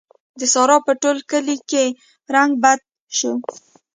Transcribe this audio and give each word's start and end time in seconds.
د 0.39 0.41
سارا 0.53 0.77
په 0.87 0.93
ټول 1.01 1.17
کلي 1.31 1.57
کې 1.69 1.83
رنګ 2.33 2.51
بد 2.63 2.79
شو. 3.17 3.31